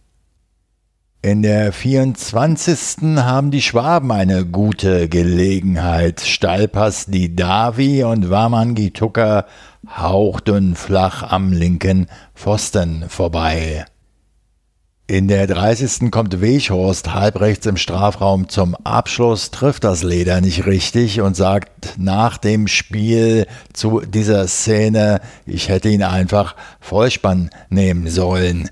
[1.24, 3.16] In der 24.
[3.18, 6.22] haben die Schwaben eine gute Gelegenheit.
[6.22, 9.48] Stallpass die Davi und Wamangi Tucker
[9.98, 12.06] hauchdünn flach am linken
[12.36, 13.86] Pfosten vorbei.
[15.08, 16.12] In der 30.
[16.12, 22.38] kommt Weghorst halbrechts im Strafraum zum Abschluss, trifft das Leder nicht richtig und sagt nach
[22.38, 28.70] dem Spiel zu dieser Szene, ich hätte ihn einfach Vollspann nehmen sollen.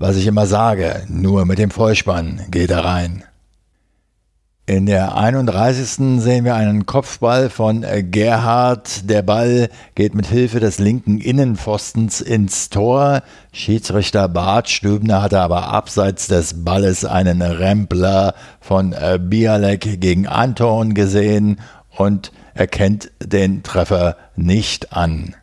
[0.00, 3.24] Was ich immer sage, nur mit dem Vollspann geht er rein.
[4.64, 6.22] In der 31.
[6.22, 9.10] sehen wir einen Kopfball von Gerhard.
[9.10, 13.22] Der Ball geht mit Hilfe des linken Innenpfostens ins Tor.
[13.50, 21.58] Schiedsrichter Bart Stübner hatte aber abseits des Balles einen Rempler von Bialek gegen Anton gesehen
[21.96, 25.34] und erkennt den Treffer nicht an.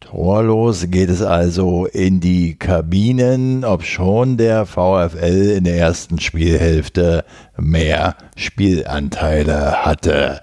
[0.00, 7.24] Torlos geht es also in die Kabinen, obschon der VfL in der ersten Spielhälfte
[7.56, 10.40] mehr Spielanteile hatte.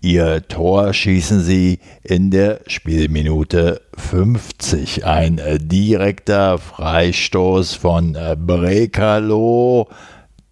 [0.00, 5.04] Ihr Tor schießen sie in der Spielminute 50.
[5.04, 9.88] Ein direkter Freistoß von Brekalo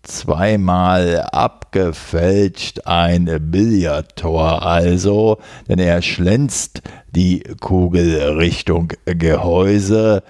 [0.05, 5.39] zweimal abgefälscht, ein Billardtor also,
[5.69, 10.23] denn er schlänzt die Kugel Richtung Gehäuse.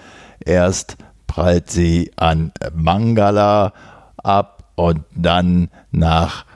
[0.45, 0.97] Erst
[1.27, 3.72] prallt sie an Mangala
[4.16, 6.47] ab und dann nach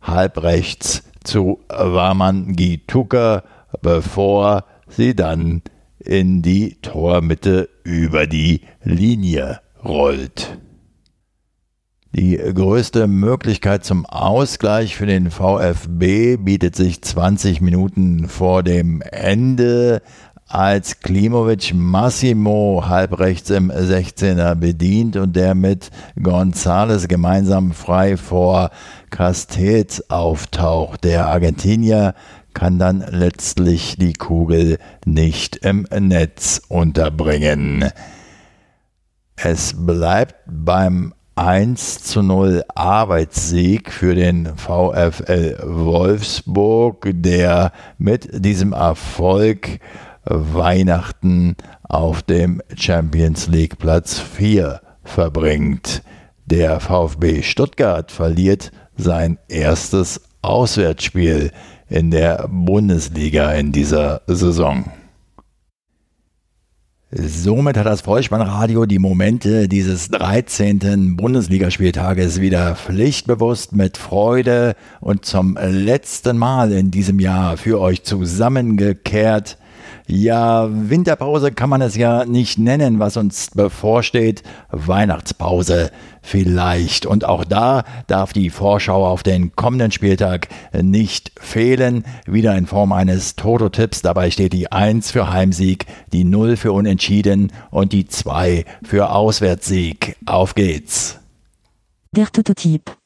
[0.00, 3.42] halbrechts zu Waman Gituka,
[3.82, 5.62] bevor sie dann
[5.98, 10.58] in die Tormitte über die Linie rollt.
[12.12, 20.00] Die größte Möglichkeit zum Ausgleich für den VfB bietet sich 20 Minuten vor dem Ende,
[20.46, 25.90] als Klimovic Massimo halbrechts im 16er bedient und der mit
[26.20, 28.70] Gonzales gemeinsam frei vor
[29.10, 31.04] Castells auftaucht.
[31.04, 32.14] Der Argentinier
[32.54, 37.84] kann dann letztlich die Kugel nicht im Netz unterbringen.
[39.36, 49.78] Es bleibt beim 1 zu 0 Arbeitssieg für den VfL Wolfsburg, der mit diesem Erfolg
[50.24, 56.02] Weihnachten auf dem Champions League Platz 4 verbringt.
[56.46, 61.52] Der VfB Stuttgart verliert sein erstes Auswärtsspiel
[61.88, 64.90] in der Bundesliga in dieser Saison.
[67.10, 71.16] Somit hat das Vollspannradio die Momente dieses 13.
[71.16, 79.56] Bundesligaspieltages wieder pflichtbewusst mit Freude und zum letzten Mal in diesem Jahr für euch zusammengekehrt.
[80.10, 84.42] Ja, Winterpause kann man es ja nicht nennen, was uns bevorsteht.
[84.70, 85.90] Weihnachtspause
[86.22, 87.04] vielleicht.
[87.04, 92.06] Und auch da darf die Vorschau auf den kommenden Spieltag nicht fehlen.
[92.24, 94.00] Wieder in Form eines Toto-Tipps.
[94.00, 100.16] Dabei steht die 1 für Heimsieg, die 0 für Unentschieden und die 2 für Auswärtssieg.
[100.24, 101.18] Auf geht's.
[102.12, 102.97] Der Toto-Tipp.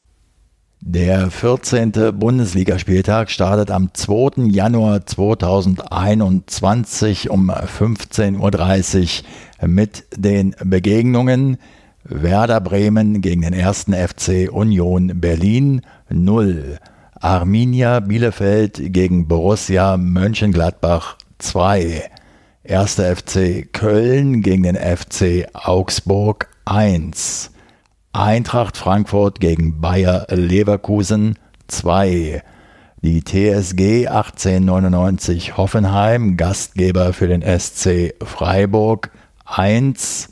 [0.85, 1.93] Der 14.
[2.19, 4.49] Bundesligaspieltag startet am 2.
[4.49, 9.23] Januar 2021 um 15.30
[9.61, 11.55] Uhr mit den Begegnungen
[12.03, 13.85] Werder Bremen gegen den 1.
[13.93, 16.79] FC Union Berlin 0,
[17.13, 22.09] Arminia Bielefeld gegen Borussia Mönchengladbach 2,
[22.67, 22.95] 1.
[22.95, 27.52] FC Köln gegen den FC Augsburg 1.
[28.15, 32.43] Eintracht Frankfurt gegen Bayer Leverkusen 2.
[33.01, 39.09] Die TSG 1899 Hoffenheim, Gastgeber für den SC Freiburg
[39.45, 40.29] 1.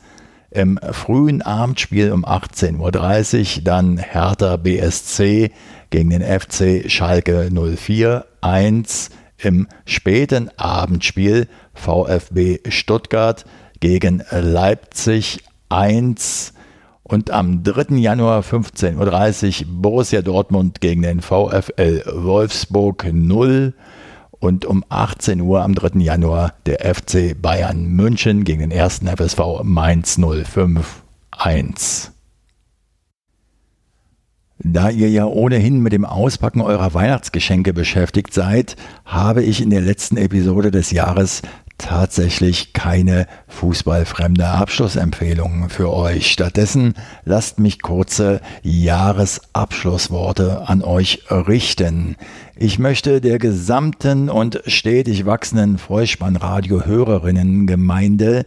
[0.52, 5.50] Im frühen Abendspiel um 18.30 Uhr dann Hertha BSC
[5.90, 9.10] gegen den FC Schalke 04 1.
[9.40, 13.44] Im späten Abendspiel VfB Stuttgart
[13.80, 16.54] gegen Leipzig 1.
[17.12, 17.98] Und am 3.
[17.98, 23.74] Januar 15.30 Uhr Borussia Dortmund gegen den VfL Wolfsburg 0.
[24.40, 26.00] Und um 18 Uhr am 3.
[26.00, 29.02] Januar der FC Bayern München gegen den 1.
[29.18, 32.14] FSV Mainz 05 1.
[34.64, 39.82] Da ihr ja ohnehin mit dem Auspacken eurer Weihnachtsgeschenke beschäftigt seid, habe ich in der
[39.82, 41.42] letzten Episode des Jahres
[41.82, 46.32] tatsächlich keine fußballfremde Abschlussempfehlung für euch.
[46.32, 46.94] Stattdessen
[47.26, 52.16] lasst mich kurze Jahresabschlussworte an euch richten.
[52.56, 58.46] Ich möchte der gesamten und stetig wachsenden Vollspannradio-Hörerinnen-Gemeinde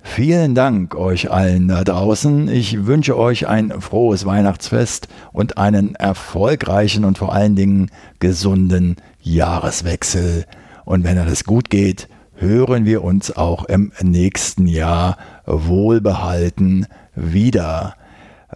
[0.01, 2.47] Vielen Dank euch allen da draußen.
[2.47, 10.45] Ich wünsche euch ein frohes Weihnachtsfest und einen erfolgreichen und vor allen Dingen gesunden Jahreswechsel.
[10.84, 17.95] Und wenn alles gut geht, hören wir uns auch im nächsten Jahr wohlbehalten wieder.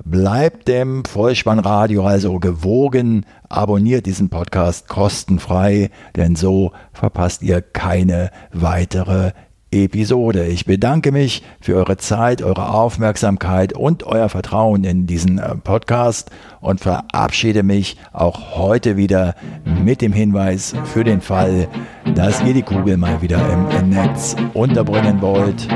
[0.05, 9.31] Bleibt dem Vollspannradio also gewogen, abonniert diesen Podcast kostenfrei, denn so verpasst ihr keine weitere
[9.71, 10.47] Episode.
[10.47, 16.31] Ich bedanke mich für eure Zeit, eure Aufmerksamkeit und euer Vertrauen in diesen äh, Podcast
[16.59, 19.35] und verabschiede mich auch heute wieder
[19.83, 21.67] mit dem Hinweis für den Fall,
[22.15, 23.41] dass ihr die Kugel mal wieder
[23.79, 25.67] im Netz unterbringen wollt.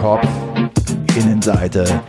[0.00, 0.28] Kopf,
[1.16, 2.02] Innenseite,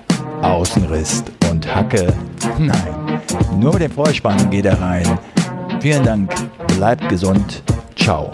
[0.46, 2.14] Außenriss und Hacke.
[2.60, 3.22] Nein,
[3.60, 5.20] nur mit dem Vorspann geht er rein.
[5.82, 6.34] Vielen Dank,
[6.68, 7.64] bleibt gesund.
[7.96, 8.32] Ciao.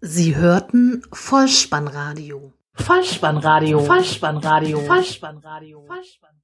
[0.00, 2.52] Sie hörten Vollspannradio.
[2.74, 3.80] Vollspannradio.
[3.80, 4.80] Vollspannradio.
[4.80, 5.84] Vollspannradio.
[5.86, 6.34] Vollspannradio.